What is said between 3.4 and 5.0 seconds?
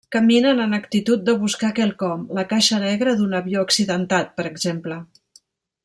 avió accidentat, per exemple.